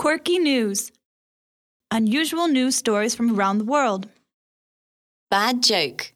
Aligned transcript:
Quirky 0.00 0.38
news. 0.38 0.92
Unusual 1.90 2.48
news 2.48 2.74
stories 2.74 3.14
from 3.14 3.38
around 3.38 3.58
the 3.58 3.66
world. 3.66 4.08
Bad 5.30 5.62
joke. 5.62 6.14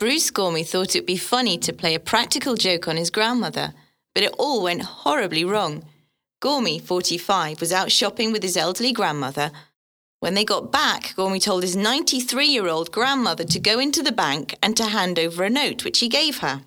Bruce 0.00 0.32
Gormy 0.32 0.66
thought 0.66 0.96
it'd 0.96 1.06
be 1.06 1.16
funny 1.16 1.56
to 1.58 1.72
play 1.72 1.94
a 1.94 2.00
practical 2.00 2.56
joke 2.56 2.88
on 2.88 2.96
his 2.96 3.10
grandmother, 3.10 3.74
but 4.12 4.24
it 4.24 4.34
all 4.40 4.64
went 4.64 4.82
horribly 4.82 5.44
wrong. 5.44 5.84
Gormy, 6.42 6.82
45, 6.82 7.60
was 7.60 7.72
out 7.72 7.92
shopping 7.92 8.32
with 8.32 8.42
his 8.42 8.56
elderly 8.56 8.90
grandmother. 8.90 9.52
When 10.18 10.34
they 10.34 10.44
got 10.44 10.72
back, 10.72 11.14
Gormy 11.14 11.40
told 11.40 11.62
his 11.62 11.76
93 11.76 12.44
year 12.46 12.66
old 12.66 12.90
grandmother 12.90 13.44
to 13.44 13.60
go 13.60 13.78
into 13.78 14.02
the 14.02 14.10
bank 14.10 14.56
and 14.60 14.76
to 14.76 14.86
hand 14.86 15.16
over 15.16 15.44
a 15.44 15.48
note, 15.48 15.84
which 15.84 16.00
he 16.00 16.08
gave 16.08 16.38
her. 16.38 16.62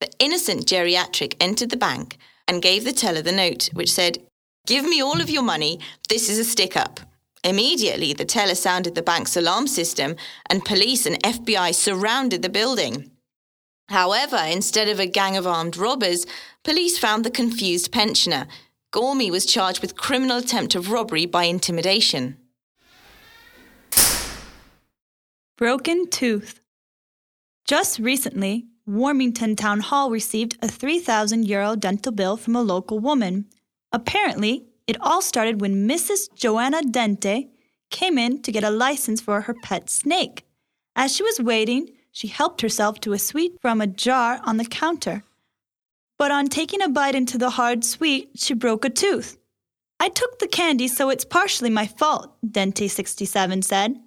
The 0.00 0.12
innocent 0.20 0.66
geriatric 0.66 1.34
entered 1.40 1.70
the 1.70 1.76
bank 1.76 2.16
and 2.46 2.62
gave 2.62 2.84
the 2.84 2.92
teller 2.92 3.22
the 3.22 3.32
note, 3.32 3.70
which 3.72 3.90
said, 3.90 4.18
Give 4.66 4.84
me 4.84 5.02
all 5.02 5.20
of 5.20 5.28
your 5.28 5.42
money, 5.42 5.80
this 6.08 6.28
is 6.28 6.38
a 6.38 6.44
stick 6.44 6.76
up. 6.76 7.00
Immediately, 7.42 8.12
the 8.12 8.24
teller 8.24 8.54
sounded 8.54 8.94
the 8.94 9.02
bank's 9.02 9.36
alarm 9.36 9.66
system, 9.66 10.14
and 10.48 10.64
police 10.64 11.04
and 11.04 11.20
FBI 11.24 11.74
surrounded 11.74 12.42
the 12.42 12.48
building. 12.48 13.10
However, 13.88 14.40
instead 14.48 14.88
of 14.88 15.00
a 15.00 15.06
gang 15.06 15.36
of 15.36 15.48
armed 15.48 15.76
robbers, 15.76 16.26
police 16.62 16.96
found 16.96 17.24
the 17.24 17.30
confused 17.30 17.90
pensioner. 17.90 18.46
Gormy 18.92 19.32
was 19.32 19.46
charged 19.46 19.82
with 19.82 19.96
criminal 19.96 20.38
attempt 20.38 20.76
of 20.76 20.92
robbery 20.92 21.26
by 21.26 21.44
intimidation. 21.44 22.36
Broken 25.56 26.08
tooth. 26.08 26.60
Just 27.66 27.98
recently, 27.98 28.66
Warmington 28.88 29.56
Town 29.56 29.80
Hall 29.80 30.08
received 30.10 30.56
a 30.62 30.68
3,000 30.68 31.48
euro 31.48 31.74
dental 31.74 32.12
bill 32.12 32.36
from 32.36 32.54
a 32.54 32.62
local 32.62 33.00
woman. 33.00 33.46
Apparently, 33.92 34.64
it 34.86 35.00
all 35.00 35.22
started 35.22 35.60
when 35.60 35.88
Mrs. 35.88 36.34
Joanna 36.34 36.82
Dente 36.82 37.48
came 37.90 38.18
in 38.18 38.42
to 38.42 38.52
get 38.52 38.64
a 38.64 38.70
license 38.70 39.20
for 39.20 39.42
her 39.42 39.54
pet 39.62 39.90
snake. 39.90 40.44
As 40.96 41.14
she 41.14 41.22
was 41.22 41.40
waiting, 41.40 41.90
she 42.10 42.28
helped 42.28 42.60
herself 42.60 43.00
to 43.00 43.12
a 43.12 43.18
sweet 43.18 43.60
from 43.60 43.80
a 43.80 43.86
jar 43.86 44.40
on 44.44 44.56
the 44.56 44.64
counter. 44.64 45.24
But 46.18 46.30
on 46.30 46.46
taking 46.46 46.82
a 46.82 46.88
bite 46.88 47.14
into 47.14 47.38
the 47.38 47.50
hard 47.50 47.84
sweet, 47.84 48.30
she 48.34 48.54
broke 48.54 48.84
a 48.84 48.90
tooth. 48.90 49.38
I 50.00 50.08
took 50.08 50.38
the 50.38 50.48
candy, 50.48 50.88
so 50.88 51.10
it's 51.10 51.24
partially 51.24 51.70
my 51.70 51.86
fault, 51.86 52.34
Dente 52.44 52.90
67 52.90 53.62
said. 53.62 54.00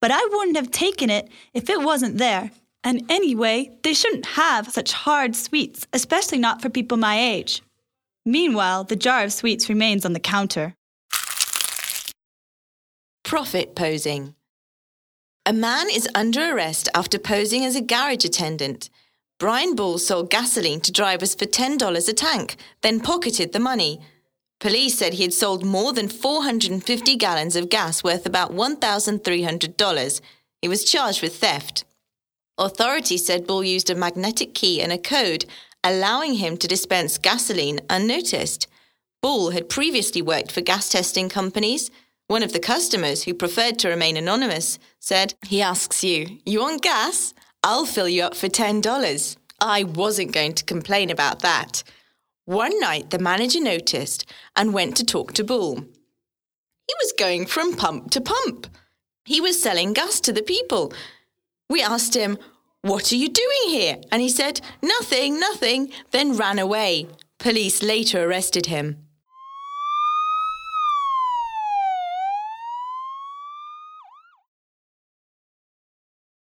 But 0.00 0.10
I 0.10 0.28
wouldn't 0.32 0.56
have 0.56 0.70
taken 0.70 1.10
it 1.10 1.28
if 1.54 1.70
it 1.70 1.82
wasn't 1.82 2.18
there. 2.18 2.50
And 2.82 3.10
anyway, 3.10 3.70
they 3.82 3.94
shouldn't 3.94 4.26
have 4.26 4.70
such 4.70 4.92
hard 4.92 5.36
sweets, 5.36 5.86
especially 5.92 6.38
not 6.38 6.62
for 6.62 6.70
people 6.70 6.96
my 6.96 7.18
age. 7.18 7.62
Meanwhile, 8.30 8.84
the 8.84 8.94
jar 8.94 9.24
of 9.24 9.32
sweets 9.32 9.68
remains 9.68 10.06
on 10.06 10.12
the 10.12 10.20
counter. 10.20 10.76
Profit 13.24 13.74
posing. 13.74 14.36
A 15.44 15.52
man 15.52 15.90
is 15.90 16.08
under 16.14 16.54
arrest 16.54 16.88
after 16.94 17.18
posing 17.18 17.64
as 17.64 17.74
a 17.74 17.80
garage 17.80 18.24
attendant. 18.24 18.88
Brian 19.40 19.74
Bull 19.74 19.98
sold 19.98 20.30
gasoline 20.30 20.80
to 20.82 20.92
drivers 20.92 21.34
for 21.34 21.44
$10 21.44 22.08
a 22.08 22.12
tank, 22.12 22.54
then 22.82 23.00
pocketed 23.00 23.52
the 23.52 23.58
money. 23.58 23.98
Police 24.60 24.96
said 24.96 25.14
he 25.14 25.24
had 25.24 25.34
sold 25.34 25.64
more 25.64 25.92
than 25.92 26.08
450 26.08 27.16
gallons 27.16 27.56
of 27.56 27.68
gas 27.68 28.04
worth 28.04 28.26
about 28.26 28.52
$1,300. 28.52 30.20
He 30.62 30.68
was 30.68 30.84
charged 30.84 31.20
with 31.20 31.34
theft. 31.34 31.84
Authorities 32.58 33.26
said 33.26 33.48
Bull 33.48 33.64
used 33.64 33.90
a 33.90 33.96
magnetic 33.96 34.54
key 34.54 34.80
and 34.80 34.92
a 34.92 34.98
code 34.98 35.46
allowing 35.84 36.34
him 36.34 36.56
to 36.58 36.68
dispense 36.68 37.18
gasoline 37.18 37.80
unnoticed. 37.88 38.66
Bull 39.22 39.50
had 39.50 39.68
previously 39.68 40.22
worked 40.22 40.52
for 40.52 40.60
gas 40.60 40.88
testing 40.88 41.28
companies. 41.28 41.90
One 42.26 42.42
of 42.42 42.52
the 42.52 42.60
customers, 42.60 43.24
who 43.24 43.34
preferred 43.34 43.78
to 43.80 43.88
remain 43.88 44.16
anonymous, 44.16 44.78
said, 44.98 45.34
He 45.46 45.60
asks 45.60 46.04
you, 46.04 46.38
You 46.46 46.60
want 46.60 46.82
gas? 46.82 47.34
I'll 47.62 47.86
fill 47.86 48.08
you 48.08 48.22
up 48.22 48.34
for 48.34 48.48
$10. 48.48 49.36
I 49.60 49.84
wasn't 49.84 50.32
going 50.32 50.54
to 50.54 50.64
complain 50.64 51.10
about 51.10 51.40
that. 51.40 51.82
One 52.46 52.80
night, 52.80 53.10
the 53.10 53.18
manager 53.18 53.60
noticed 53.60 54.24
and 54.56 54.72
went 54.72 54.96
to 54.96 55.04
talk 55.04 55.34
to 55.34 55.44
Bull. 55.44 55.76
He 55.76 56.94
was 57.00 57.12
going 57.18 57.46
from 57.46 57.76
pump 57.76 58.10
to 58.12 58.20
pump. 58.20 58.66
He 59.24 59.40
was 59.40 59.62
selling 59.62 59.92
gas 59.92 60.20
to 60.22 60.32
the 60.32 60.42
people. 60.42 60.92
We 61.68 61.82
asked 61.82 62.14
him, 62.14 62.38
what 62.82 63.12
are 63.12 63.16
you 63.16 63.28
doing 63.28 63.68
here? 63.68 63.98
And 64.10 64.22
he 64.22 64.28
said, 64.28 64.60
Nothing, 64.82 65.38
nothing, 65.38 65.92
then 66.12 66.36
ran 66.36 66.58
away. 66.58 67.08
Police 67.38 67.82
later 67.82 68.24
arrested 68.24 68.66
him. 68.66 69.09